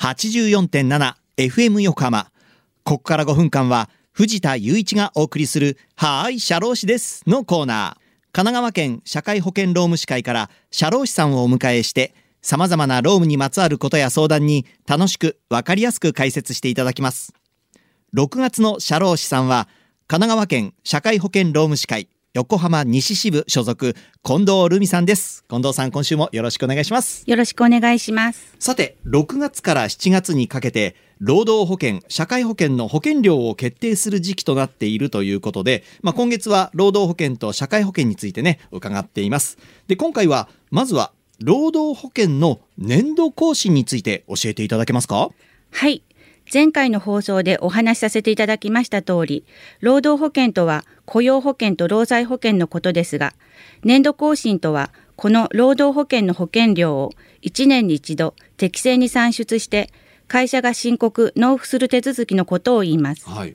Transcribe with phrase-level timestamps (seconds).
[0.00, 2.30] 84.7FM 横浜。
[2.84, 8.00] ここから5分間は藤田雄一がお送りするはーい、社労士ですのコーナー。
[8.32, 17.34] 神奈川県社会保険労務士会から社労士さんをお迎えして様々な労務にまつわることや相談に楽しくわかりやすく解説していただきます。
[18.14, 19.68] 6月の社労士さんは
[20.06, 25.44] 神奈川県社会保険労務士会横浜西支部所属近藤留美さんです。
[25.50, 27.24] 近藤さん今週もよろしくお願いします。
[27.26, 28.54] よろしくお願いします。
[28.60, 39.58] さて、6月から7月にかけて、労働保険、社会保険の保険料を決定する時期となっているということで、まあ、今月は労働保険と社会保険についてね、伺っています。
[39.88, 41.10] で、今回は、まずは、
[41.40, 45.30] 労働保険の年度更新について教えていただけますか？
[45.72, 46.04] はい。
[46.52, 49.44] 前回の放送でお話しさせていただきました通り、
[49.80, 53.34] 労働保険とは雇用保険と労災保険のことですが、
[53.84, 59.90] 年度更新とはこの労働保険の保険料を1年に1度適正に算出して、
[60.26, 63.28] 会社が申告・納付する手続きのことを言います。
[63.28, 63.54] はい。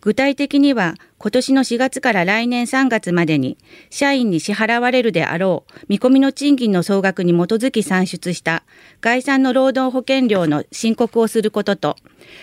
[0.00, 3.58] 具体的には今年の4月から来年3月までに
[3.90, 8.62] 社員に支払われるであろう見込みの賃金の総額に基づき算出した
[9.00, 11.96] 概算の労働保険料の申告をすることと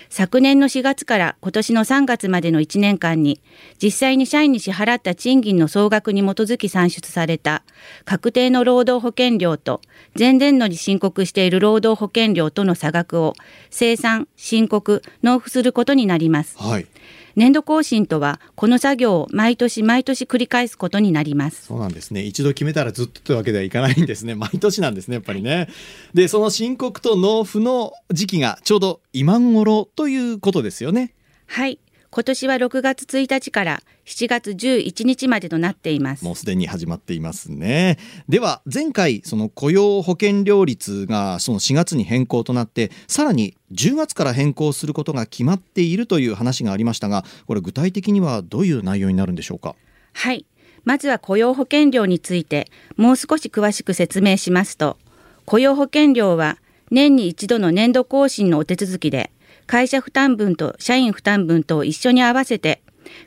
[0.09, 3.42] 昨年の4月から今年の3月までの1年間に
[3.81, 7.64] 実際に社員に支払った賃金の総額に基づき算出された
[8.03, 9.80] 確定の労働保険料と
[10.17, 13.36] 前年度に申告している労働保険料との差額を
[13.69, 16.58] 生産申告納付することになります。
[16.58, 16.88] はい。
[17.36, 22.22] 年度更新とはこの作業を毎年毎年繰り返すことになりますそうなんですね。
[22.22, 24.36] 一度決めたらずっとというわけではいかないんですね。
[24.36, 25.67] 毎年なんですね、やっぱりね。
[26.13, 31.13] で、その申告と納付の時期がちょうど今頃ということですよね。
[31.47, 31.80] はい
[32.16, 36.23] 今年は6月1日から7月11日までとなっています。
[36.23, 37.97] もうすでに始まっていますね。
[38.30, 49.75] では前回その雇用保険料率がその4月に変更となってさらに10月から変更することが決まっているという話がありましたがこれ具体的にはどういう内容になるんでしょうか？
[50.13, 50.45] はい。
[50.85, 54.95] まずは雇用保険料についてもう少し詳しく説明しますと
[55.44, 56.59] 雇用保険料は
[56.91, 59.31] 年に一度の年度更新のお手続きで
[59.67, 62.81] 会社負担分と社員負担分と一緒に合わせて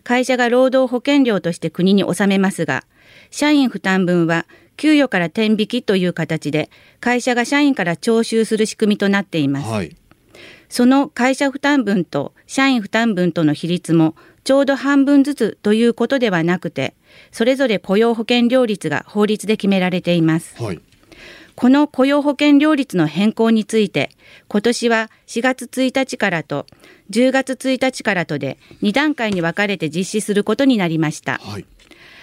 [0.05, 2.85] 会社が労働保険料として国に納めますが
[3.31, 4.47] 社員負担分は
[4.77, 9.69] 給与から転引きという形で会社が社員から徴収する仕組みとなっています。
[9.69, 9.97] はい
[10.69, 14.15] その会社負担分と社員負担分との比率も
[14.45, 16.95] ちょうど半分ずつということではなくて、
[17.33, 20.63] それぞれ雇用保険料率が法律で決められています。
[20.63, 20.81] はい
[21.59, 24.11] この雇用保険料率の変更について、
[24.47, 26.67] 今年は4月1日からと
[27.11, 31.39] 10月1日からとで2段階に分かれて実施することになりました。
[31.39, 31.67] はい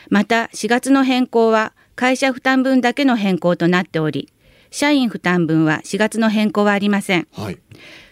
[0.09, 4.31] また4月の変更は会社負担分だけの変更となっており、
[4.71, 7.27] 社員負担分は4月の変更はありません。
[7.33, 7.57] はい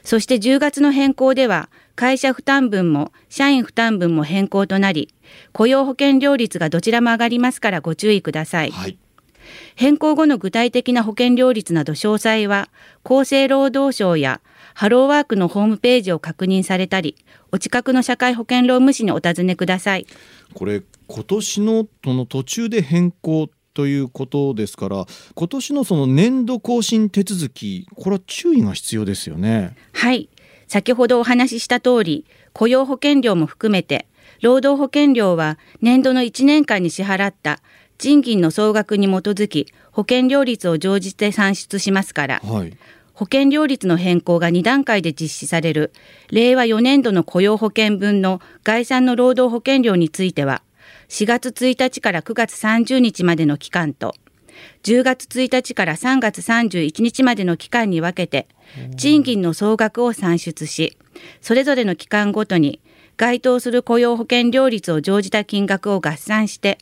[0.03, 5.15] そして10月の変更では、会社負担分も社員負担分も変更となり、
[5.53, 8.71] 雇用保険料率がどちらも上がりますからご注意ください。
[8.71, 8.97] はい
[9.75, 12.69] 変更後の具体的な保険料率など詳細は、
[13.03, 14.41] 厚生労働省や
[14.73, 17.15] ハローワークのホームページを確認されたり、
[17.51, 20.07] お近くの社会保険労務士にお尋ねください。
[20.53, 29.75] これ今年のその途中で変更ということですから今年のその年度更新手続きこれは注意が必要ですよね。
[29.93, 30.29] はい。
[30.67, 34.07] 先ほどお話しした通り、雇用保険料も含めて、
[34.41, 37.59] 労働保険料は年度の1年間に支払った
[37.97, 42.77] 賃金の総額に基づき保険料率を乗じて算出しますから、はい。
[43.13, 45.91] 保険料率の変更が2段階で実施される
[46.31, 50.63] 令和4年度の雇用保険分の概算の労働保険料については
[51.09, 54.15] 4月1日から9月30日までの期間と
[54.83, 58.47] 10月1日から3月31日までの期間に分けて
[58.97, 60.97] 賃金の総額を算出し
[61.41, 62.81] それぞれの期間ごとに
[63.15, 66.79] 該当する雇用保険料率を乗じた金額を合算して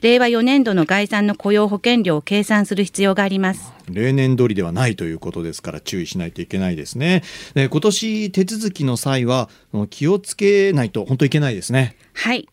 [0.00, 3.72] 令和4年度の概算の雇用保険料を計算する必要があります。
[3.90, 7.22] 例年通りではないということですから注意しないといけないですね。
[7.54, 9.48] で今年手続きの際は
[9.90, 11.96] 気をつけないと本当いけないですね。
[12.14, 12.48] はい。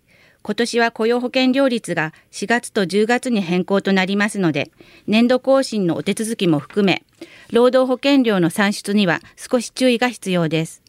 [0.46, 4.70] 今年は雇用保険料率が4月と10月に変更となりますので、
[5.08, 7.04] 年度更新のお手続きも含め、
[7.52, 10.85] 労働保険料の算出には少し注意が必要です。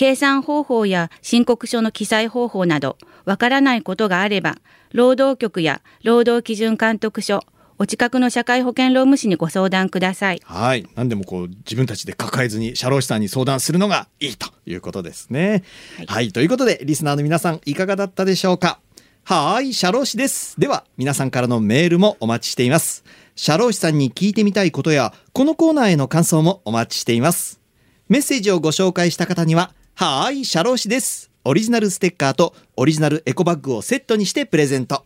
[0.00, 4.56] 計算方法や申告書の記載方法など、わからないことがあれば、
[4.94, 7.40] 労働局や労働基準監督署、
[7.76, 10.40] お近くの社会保険労務士にご相談ください。
[10.42, 10.88] はい。
[10.94, 15.64] 何でもこう自分たちで抱えずに社労士さんに相談するのがいいということですね。
[15.98, 18.80] はい、はい、ということでリスナーの皆さんいかがだったでしょうか？
[19.24, 20.58] はい、社労士です。
[20.58, 23.04] では皆さんからのメールもお待ちしています。
[23.36, 27.60] 社労士さんに聞いてみたいことやこのコーナーへの感想もお待ちしています。
[28.08, 31.30] メッセージをご紹介した方にははーいシャロー氏です。
[31.44, 35.04] オリジナルステッカーとオリジナルエコバッグをセットにしてプレゼント。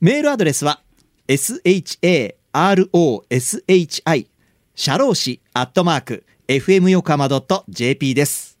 [0.00, 0.80] メールアドレスは
[1.28, 2.08] sharoshi
[4.74, 7.28] シャロー氏アットマーク fm 横浜
[7.68, 8.56] .jp です。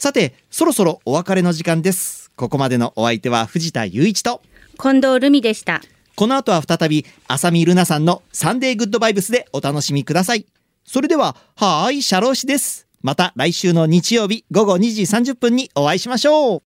[0.00, 2.32] さてそろそろお別れの時間です。
[2.34, 4.42] ここまでのお相手は藤田雄一と
[4.82, 5.80] 近藤ルミでした。
[6.16, 10.44] この後は再び浅見ルナさんのサンデーグッドバイブスでお楽しみください。
[10.84, 16.58] それでははーいシャロー氏ですまた来週の日曜日午後2時30分にお会いしましょう。